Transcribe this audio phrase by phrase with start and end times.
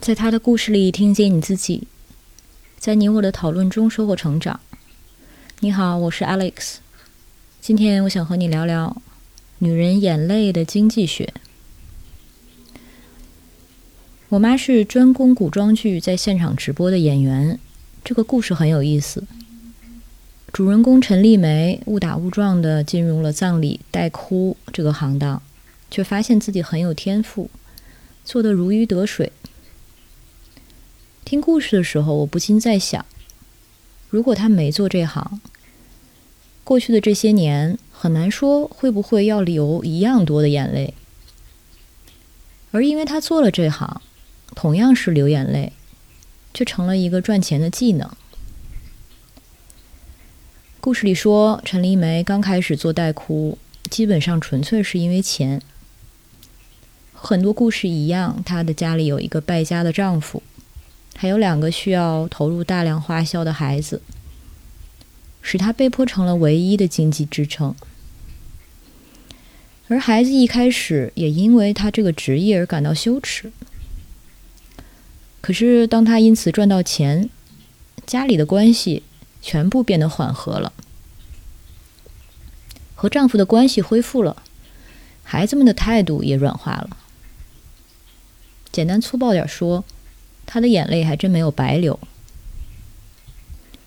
[0.00, 1.86] 在他的故事里听见你自己，
[2.78, 4.58] 在你我的讨论中收获成长。
[5.58, 6.76] 你好，我是 Alex。
[7.60, 9.02] 今天我想和你聊聊
[9.58, 11.34] 女人眼泪的经济学。
[14.30, 17.58] 我妈是专攻古装剧在现场直播的演员，
[18.02, 19.24] 这个故事很有意思。
[20.50, 25.42] 主人公陈丽梅误打误撞的进入了葬礼带哭这个行当，
[25.90, 27.50] 却发现自己很有天赋，
[28.24, 29.30] 做得如鱼得水。
[31.30, 33.06] 听故事的时候，我不禁在想：
[34.08, 35.40] 如果他没做这行，
[36.64, 40.92] 过去的这些年，很难说会不会要流一样多的眼泪。
[42.72, 44.02] 而因为他做了这行，
[44.56, 45.72] 同样是流眼泪，
[46.52, 48.10] 却成了一个赚钱的技能。
[50.80, 53.56] 故事里说，陈丽梅刚开始做代哭，
[53.88, 55.62] 基本上纯粹是因为钱。
[57.14, 60.42] 很多故事一样，她的家里有一个败家的丈夫。
[61.20, 64.00] 还有两个需要投入大量花销的孩子，
[65.42, 67.76] 使他被迫成了唯一的经济支撑。
[69.88, 73.52] 而孩子一开始也因为他这个职业而感到羞耻。
[75.42, 77.28] 可是当他因此赚到钱，
[78.06, 79.02] 家里的关系
[79.42, 80.72] 全部变得缓和了，
[82.94, 84.42] 和丈夫的关系恢复了，
[85.22, 86.96] 孩子们的态度也软化了。
[88.72, 89.84] 简单粗暴点说。
[90.52, 91.96] 她的眼泪还真没有白流，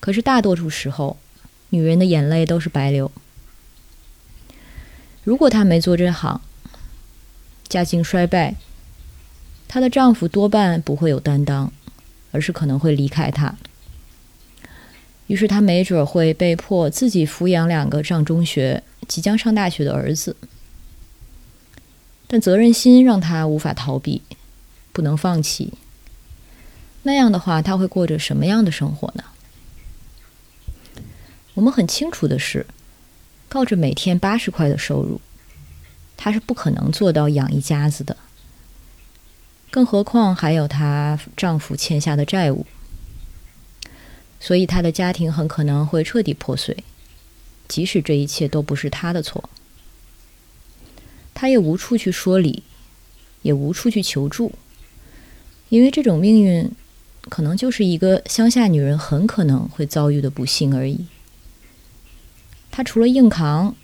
[0.00, 1.16] 可是大多数时候，
[1.68, 3.12] 女人的眼泪都是白流。
[5.22, 6.40] 如果她没做这行，
[7.68, 8.56] 家境衰败，
[9.68, 11.72] 她的丈夫多半不会有担当，
[12.32, 13.54] 而是可能会离开她。
[15.28, 20.34] 于是她没准会被迫自己抚养两个上中学、即将上大学的儿子，
[22.26, 24.22] 但责任心让她无法逃避，
[24.92, 25.74] 不能放弃。
[27.04, 29.24] 那样的话，他会过着什么样的生活呢？
[31.54, 32.66] 我们很清楚的是，
[33.48, 35.20] 靠着每天八十块的收入，
[36.16, 38.16] 她是不可能做到养一家子的。
[39.70, 42.66] 更何况还有她丈夫欠下的债务，
[44.38, 46.76] 所以她的家庭很可能会彻底破碎。
[47.66, 49.48] 即使这一切都不是她的错，
[51.32, 52.62] 她也无处去说理，
[53.42, 54.52] 也无处去求助，
[55.70, 56.70] 因为这种命运。
[57.22, 61.06] 可能就是一个乡下女人很可能会遭遇的不幸而已。
[62.70, 63.74] 她除了硬扛，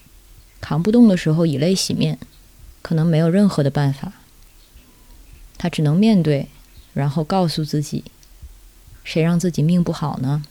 [0.60, 2.18] 扛不动的时候以泪洗面，
[2.80, 4.12] 可能没有任何的办法。
[5.58, 6.48] 她只能面对，
[6.92, 8.04] 然后告诉自己：
[9.02, 10.42] 谁让自己命不好呢？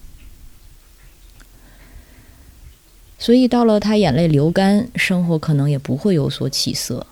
[3.18, 7.08] 所以到了她眼泪流干，生活可能也不会有所起色，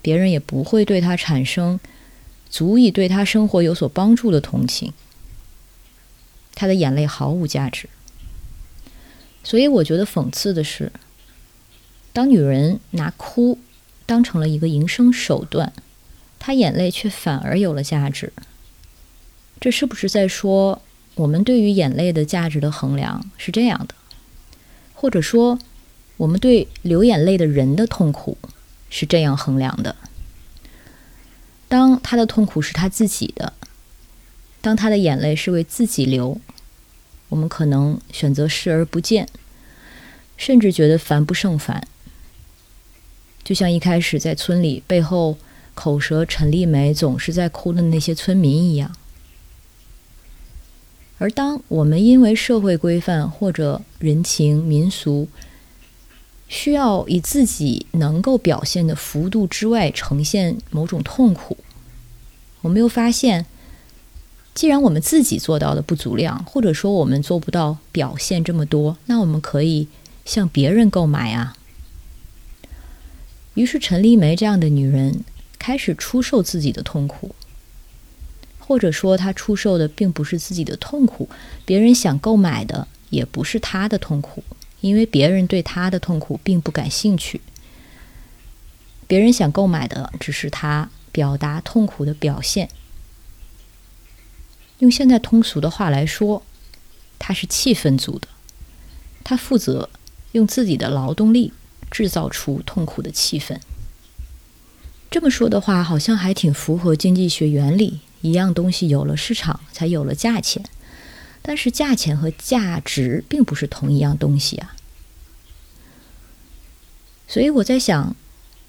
[0.00, 1.78] 别人也不会对她产生。
[2.56, 4.94] 足以对他生活有所帮助的同情，
[6.54, 7.86] 他的眼泪毫无价值。
[9.44, 10.90] 所以我觉得讽刺的是，
[12.14, 13.58] 当女人拿哭
[14.06, 15.70] 当成了一个营生手段，
[16.38, 18.32] 她眼泪却反而有了价值。
[19.60, 20.80] 这是不是在说，
[21.16, 23.94] 我们对于眼泪的价值的衡量是这样的？
[24.94, 25.58] 或者说，
[26.16, 28.38] 我们对流眼泪的人的痛苦
[28.88, 29.94] 是这样衡量的？
[31.68, 33.52] 当他的痛苦是他自己的，
[34.60, 36.40] 当他的眼泪是为自己流，
[37.28, 39.28] 我们可能选择视而不见，
[40.36, 41.86] 甚至觉得烦不胜烦。
[43.42, 45.36] 就像一开始在村里背后
[45.74, 48.94] 口舌陈丽梅总是在哭的那些村民一样。
[51.18, 55.28] 而当我们因为社会规范或者人情民俗，
[56.48, 61.56] 需要以自己能够表现的幅度之外呈现某种痛苦。
[62.62, 63.46] 我们又发现，
[64.54, 69.88] 既然我们自己做到的不足量，或者说我们做不到表现这么多，那我们可以
[70.24, 71.56] 向别人购买啊。
[73.54, 75.24] 于是陈丽梅这样的女人
[75.58, 77.34] 开始出售自己的痛苦，
[78.58, 81.28] 或者说她出售的并不是自己的痛苦，
[81.64, 84.42] 别人想购买的也不是她的痛苦。
[84.86, 87.40] 因为别人对他的痛苦并不感兴趣，
[89.08, 92.68] 别人想购买的只是他表达痛苦的表现。
[94.78, 96.44] 用现在通俗的话来说，
[97.18, 98.28] 他是气氛组的，
[99.24, 99.90] 他负责
[100.30, 101.52] 用自己的劳动力
[101.90, 103.58] 制造出痛苦的气氛。
[105.10, 110.62] 这么说的话，好像还挺符合经济学原理：一样东西有了市场，才有了价钱。
[111.48, 114.74] 但是价钱和价值并不是同一样东西啊，
[117.28, 118.16] 所以我在想，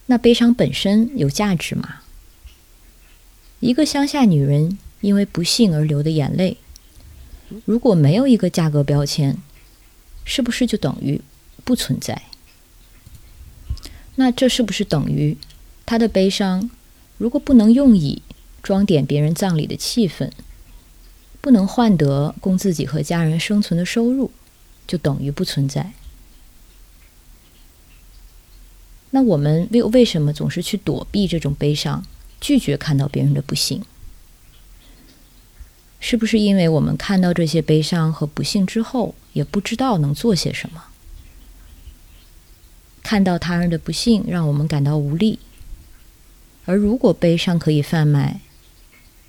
[0.05, 2.01] 那悲伤本身有价值吗？
[3.61, 6.57] 一个乡下女人因为不幸而流的眼泪，
[7.65, 9.35] 如果没有一个价格标签，
[10.23, 11.19] 是不是就等于
[11.63, 12.21] 不存在？
[14.17, 15.35] 那这是不是等于
[15.83, 16.69] 她的悲伤，
[17.17, 18.21] 如果不能用以
[18.61, 20.29] 装点别人葬礼的气氛，
[21.47, 24.31] 不能换得供自己和家人生存的收入，
[24.85, 25.93] 就等于不存在？
[29.11, 32.05] 那我们为为什么总是去躲避这种悲伤？
[32.41, 33.81] 拒绝看到别人的不幸，
[36.01, 40.83] 是不是因为我们看到这些悲伤和不幸之后，也不知道能做些什么？
[43.01, 45.39] 看到他人的不幸，让我们感到无力。
[46.65, 48.41] 而如果悲伤可以贩卖，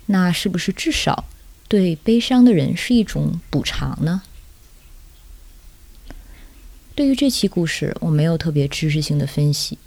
[0.07, 1.23] 那是不是至少
[1.69, 4.23] 对悲伤的人是一种补偿呢？
[6.95, 9.77] 对于这期故事，我没有特别知识性的分析，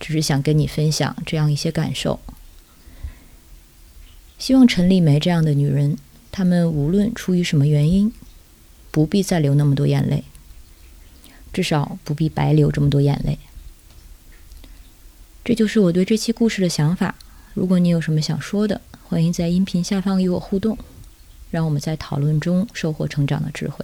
[0.00, 2.18] 只是想跟你分享这样一些感受。
[4.36, 5.96] 希望陈丽梅这样的女人，
[6.32, 8.12] 她们无论出于什么原因，
[8.90, 10.24] 不必再流那么多眼泪，
[11.52, 13.38] 至少不必白流这么多眼泪。
[15.44, 17.14] 这就是我对这期故事的想法。
[17.54, 20.76] 如果你有什么想说的，欢迎在音频下方与我互动，
[21.56, 23.82] 让我们在讨论中收获成长的智慧。